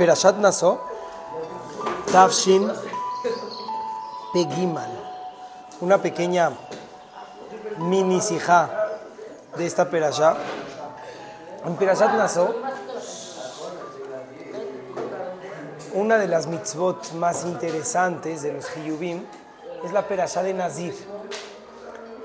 [0.00, 0.80] Perashat Naso,
[2.10, 2.72] Tafshin
[4.32, 4.88] Pegimal.
[5.82, 6.52] Una pequeña
[7.76, 8.70] mini sija
[9.58, 10.38] de esta Perashat.
[11.66, 12.54] En Perashat Naso,
[15.92, 19.26] una de las mitzvot más interesantes de los Hiyubim
[19.84, 20.94] es la Perashat de Nazir.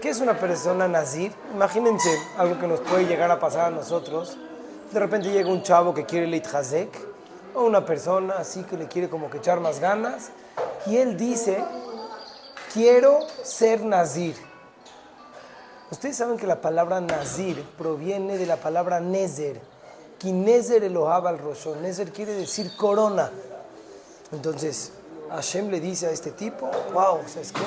[0.01, 1.33] ¿Qué es una persona nazir?
[1.53, 4.37] Imagínense algo que nos puede llegar a pasar a nosotros.
[4.93, 7.14] De repente llega un chavo que quiere Leit Hazek,
[7.55, 10.30] o una persona así que le quiere como que echar más ganas,
[10.85, 11.63] y él dice,
[12.73, 14.35] quiero ser nazir.
[15.91, 19.61] Ustedes saben que la palabra nazir proviene de la palabra nezer.
[20.17, 21.75] Kinezer al rosho.
[21.75, 23.30] Nezer quiere decir corona.
[24.31, 24.91] Entonces,
[25.30, 27.61] Hashem le dice a este tipo, wow, ¿sabes qué?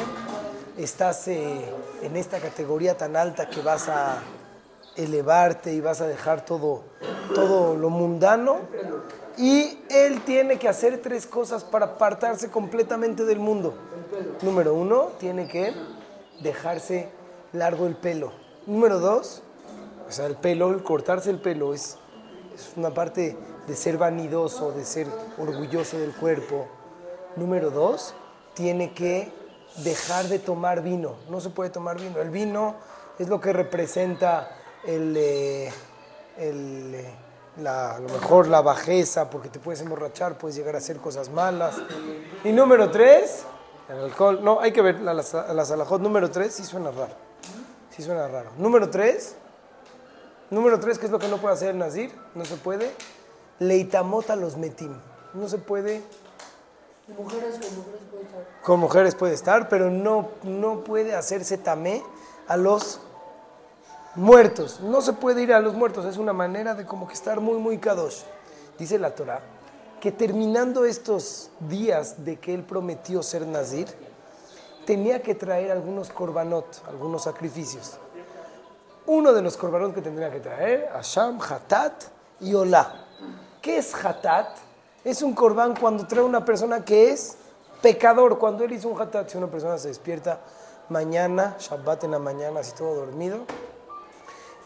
[0.78, 1.60] estás eh,
[2.02, 4.18] en esta categoría tan alta que vas a
[4.96, 6.84] elevarte y vas a dejar todo,
[7.34, 8.58] todo lo mundano.
[9.38, 13.72] Y él tiene que hacer tres cosas para apartarse completamente del mundo.
[14.42, 15.72] Número uno, tiene que
[16.40, 17.08] dejarse
[17.52, 18.32] largo el pelo.
[18.66, 19.42] Número dos,
[20.08, 21.98] o sea, el pelo, el cortarse el pelo es,
[22.74, 23.36] una parte
[23.68, 25.06] de ser vanidoso, de ser
[25.38, 26.66] orgulloso del cuerpo.
[27.36, 28.14] Número dos,
[28.54, 29.30] tiene que
[29.84, 31.14] dejar de tomar vino.
[31.30, 32.20] No se puede tomar vino.
[32.20, 32.74] El vino
[33.20, 34.50] es lo que representa
[34.84, 35.70] el, eh,
[36.38, 37.14] el, eh,
[37.58, 41.30] la, a lo mejor la bajeza, porque te puedes emborrachar, puedes llegar a hacer cosas
[41.30, 41.76] malas.
[42.44, 43.44] Y número tres,
[43.88, 44.40] el alcohol.
[44.42, 46.00] No, hay que ver la, la, la salajot.
[46.00, 47.14] Número tres, sí suena raro.
[47.90, 48.50] Sí suena raro.
[48.58, 49.34] Número tres,
[50.50, 52.12] número tres, ¿qué es lo que no puede hacer el nazir?
[52.34, 52.92] No se puede.
[53.58, 54.94] Leitamota los metim.
[55.34, 56.02] No se puede
[57.16, 58.62] Mujeres con mujeres puede estar.
[58.62, 62.02] con mujeres puede estar, pero no, no puede hacerse tamé
[62.46, 63.00] a los
[64.18, 64.80] muertos.
[64.80, 67.58] No se puede ir a los muertos, es una manera de como que estar muy,
[67.58, 68.22] muy kadosh.
[68.78, 69.40] Dice la Torah
[70.00, 73.88] que terminando estos días de que él prometió ser nazir,
[74.86, 77.98] tenía que traer algunos korbanot, algunos sacrificios.
[79.06, 82.04] Uno de los korbanot que tendría que traer, Asham, Hatat
[82.40, 83.06] y Olá.
[83.60, 84.56] ¿Qué es Hatat?
[85.04, 87.36] Es un corbán cuando trae una persona que es
[87.80, 88.38] pecador.
[88.38, 90.40] Cuando él hizo un hatat, si una persona se despierta
[90.88, 93.38] mañana, Shabbat en la mañana, así todo dormido,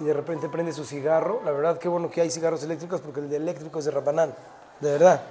[0.02, 1.40] y de repente prende su cigarro.
[1.44, 4.34] La verdad, qué bueno que hay cigarros eléctricos porque el de eléctrico es de Rabanán.
[4.80, 5.22] De verdad.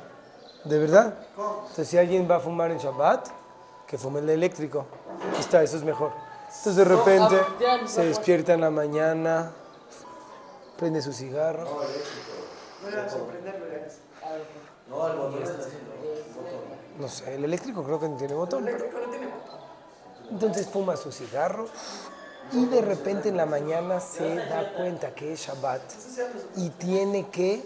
[0.63, 1.13] De verdad.
[1.37, 3.27] Entonces, si alguien va a fumar en Shabbat,
[3.87, 4.85] que fume el de eléctrico.
[5.33, 6.11] Ahí está, eso es mejor.
[6.47, 7.35] Entonces, de repente,
[7.87, 9.51] se despierta en la mañana,
[10.77, 11.65] prende su cigarro.
[16.99, 18.63] No sé, el eléctrico creo que no tiene botón.
[18.65, 18.85] pero-
[20.29, 21.67] Entonces fuma su cigarro
[22.53, 25.81] y de repente en la mañana se da cuenta que es Shabbat
[26.57, 27.63] y tiene que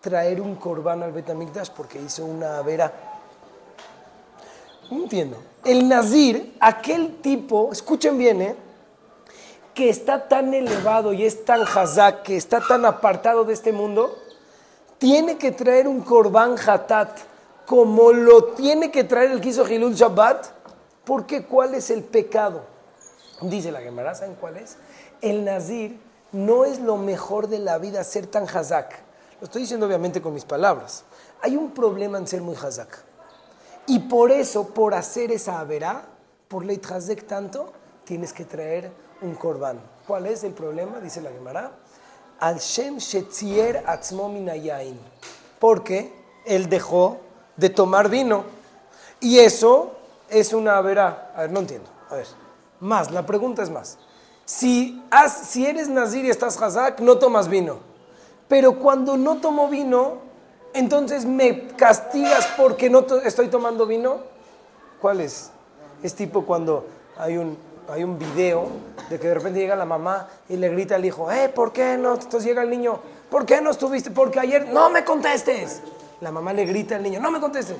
[0.00, 2.92] traer un corbán al Betamikdash porque hizo una vera.
[4.90, 5.38] No entiendo.
[5.64, 8.56] El Nazir, aquel tipo, escuchen bien, ¿eh?
[9.72, 14.16] que está tan elevado y es tan hazak, que está tan apartado de este mundo,
[14.98, 17.18] tiene que traer un corbán hatat,
[17.66, 20.46] como lo tiene que traer el que hizo Hilul Shabbat,
[21.04, 22.73] porque ¿cuál es el pecado?
[23.40, 24.76] Dice la Gemara, ¿saben cuál es?
[25.20, 25.98] El Nazir
[26.32, 29.00] no es lo mejor de la vida ser tan hazak.
[29.40, 31.04] Lo estoy diciendo obviamente con mis palabras.
[31.42, 33.04] Hay un problema en ser muy hazak.
[33.86, 36.06] Y por eso, por hacer esa averá,
[36.48, 37.72] por leit hazek tanto,
[38.04, 38.90] tienes que traer
[39.20, 39.80] un corbán.
[40.06, 41.00] ¿Cuál es el problema?
[41.00, 41.72] Dice la Gemara.
[42.40, 44.32] Al Shem Shetzier Atzmo.
[45.58, 46.12] Porque
[46.46, 47.18] él dejó
[47.56, 48.44] de tomar vino.
[49.20, 49.92] Y eso
[50.28, 51.32] es una verá.
[51.36, 51.88] A ver, no entiendo.
[52.10, 52.26] A ver,
[52.84, 53.98] más, la pregunta es más.
[54.44, 57.78] Si, has- si eres nazir y estás hazak, no tomas vino.
[58.48, 60.18] Pero cuando no tomo vino,
[60.74, 64.18] entonces me castigas porque no to- estoy tomando vino.
[65.00, 65.50] ¿Cuál es?
[66.02, 66.86] Es tipo cuando
[67.16, 67.56] hay un,
[67.90, 68.68] hay un video
[69.08, 71.96] de que de repente llega la mamá y le grita al hijo, eh, ¿por qué
[71.96, 72.14] no?
[72.14, 72.98] Entonces llega el niño,
[73.30, 74.10] ¿por qué no estuviste?
[74.10, 75.80] Porque ayer, no me contestes.
[76.20, 77.76] La mamá le grita al niño, no me contestes.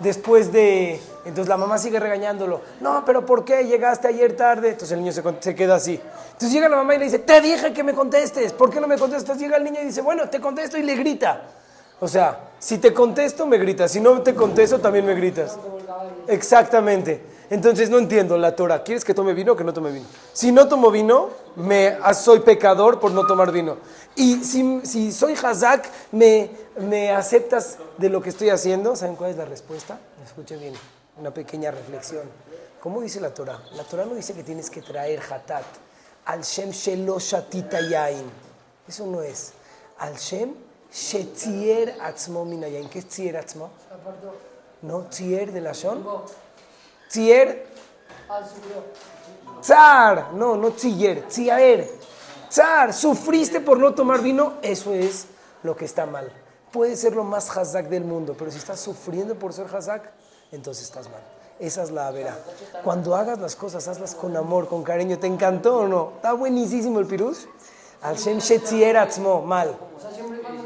[0.00, 4.68] Después de, entonces la mamá sigue regañándolo, no, pero ¿por qué llegaste ayer tarde?
[4.70, 6.00] Entonces el niño se, se queda así.
[6.26, 8.86] Entonces llega la mamá y le dice, te dije que me contestes, ¿por qué no
[8.86, 9.38] me contestas?
[9.38, 11.42] Llega el niño y dice, bueno, te contesto y le grita.
[12.00, 13.92] O sea, si te contesto, me gritas.
[13.92, 15.56] Si no te contesto, también me gritas.
[16.26, 17.22] Exactamente.
[17.50, 18.82] Entonces no entiendo la Torah.
[18.82, 20.06] ¿Quieres que tome vino o que no tome vino?
[20.32, 23.78] Si no tomo vino, me, ah, soy pecador por no tomar vino.
[24.14, 28.96] Y si, si soy hazak, me, me aceptas de lo que estoy haciendo.
[28.96, 29.98] ¿Saben cuál es la respuesta?
[30.24, 30.74] Escuchen bien,
[31.18, 32.24] una pequeña reflexión.
[32.80, 33.60] ¿Cómo dice la Torah?
[33.72, 35.64] La Torah no dice que tienes que traer hatat.
[36.26, 37.78] Al Shem shelo shatita.
[38.86, 39.52] Eso no es.
[39.98, 42.88] Al Shem Shetzier atzmo minayain.
[42.88, 43.70] ¿Qué es tzier atzmo?
[44.82, 46.04] No, tzier de la shon.
[47.08, 48.84] Subió.
[49.60, 50.32] tzar.
[50.34, 51.90] No, no tzier, tziaer.
[52.48, 55.26] Tzar, sufriste por no tomar vino, eso es
[55.62, 56.30] lo que está mal.
[56.72, 60.10] Puede ser lo más hazak del mundo, pero si estás sufriendo por ser hazak,
[60.52, 61.20] entonces estás mal.
[61.58, 62.38] Esa es la vera.
[62.84, 65.18] Cuando hagas las cosas, hazlas con amor, con cariño.
[65.18, 66.12] ¿Te encantó o no?
[66.16, 67.48] Está buenísimo el pirus.
[68.00, 69.76] Al Shem Shetzier atzmo, mal.
[69.96, 70.62] O sea, siempre y cuando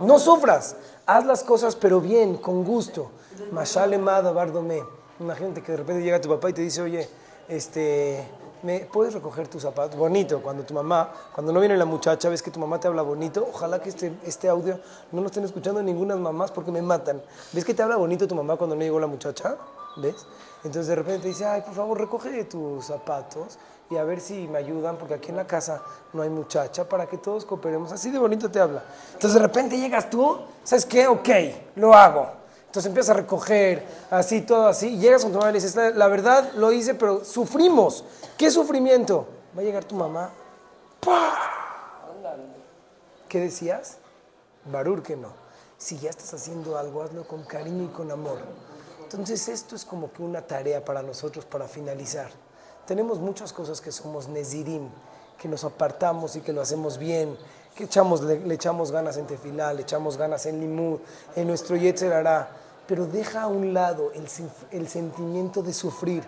[0.00, 0.06] no sufra.
[0.06, 0.76] No sufras,
[1.06, 3.10] haz las cosas pero bien, con gusto.
[3.52, 4.82] Mashale Mada Bardome.
[5.20, 7.08] Imagínate que de repente llega tu papá y te dice, oye,
[7.48, 8.26] este,
[8.62, 9.96] ¿me puedes recoger tus zapatos?
[9.96, 13.02] Bonito, cuando tu mamá, cuando no viene la muchacha, ves que tu mamá te habla
[13.02, 13.46] bonito.
[13.48, 14.78] Ojalá que este, este audio
[15.12, 17.22] no lo estén escuchando ninguna mamás porque me matan.
[17.52, 19.56] ¿Ves que te habla bonito tu mamá cuando no llegó la muchacha?
[19.96, 20.26] ¿Ves?
[20.64, 23.58] Entonces de repente te dice, ay, por favor, recoge tus zapatos
[23.88, 25.82] y a ver si me ayudan, porque aquí en la casa
[26.12, 27.92] no hay muchacha, para que todos cooperemos.
[27.92, 28.82] Así de bonito te habla.
[29.12, 31.06] Entonces de repente llegas tú, ¿sabes qué?
[31.06, 31.28] Ok,
[31.76, 32.26] lo hago.
[32.66, 36.08] Entonces empiezas a recoger, así, todo así, llegas con tu mamá y le dices, la,
[36.08, 38.04] verdad lo hice, pero sufrimos.
[38.36, 39.26] ¿Qué sufrimiento?
[39.56, 40.30] Va a llegar tu mamá.
[43.28, 43.98] ¿Qué decías?
[44.66, 45.28] Barur que no.
[45.78, 48.38] Si ya estás haciendo algo, hazlo con cariño y con amor.
[49.12, 52.28] Entonces esto es como que una tarea para nosotros para finalizar.
[52.88, 54.88] Tenemos muchas cosas que somos Nezirim,
[55.40, 57.36] que nos apartamos y que lo hacemos bien,
[57.76, 60.98] que echamos, le, le echamos ganas en tefilá, le echamos ganas en limud,
[61.36, 62.48] en nuestro yetzer hará,
[62.88, 64.26] pero deja a un lado el,
[64.72, 66.24] el sentimiento de sufrir,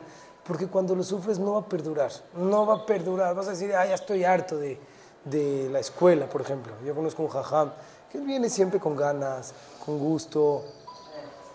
[0.46, 3.74] porque cuando lo sufres no va a perdurar, no va a perdurar, vas a decir,
[3.74, 4.78] ah, ya estoy harto de,
[5.24, 6.74] de la escuela, por ejemplo.
[6.84, 7.72] Yo conozco un jajam
[8.12, 9.52] que viene siempre con ganas,
[9.84, 10.64] con gusto,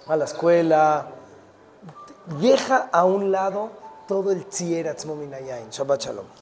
[0.08, 1.08] a la escuela,
[2.42, 3.72] deja a un lado
[4.08, 5.70] todo el tzier atzmo minayain.
[5.70, 6.26] Shabbat shalom.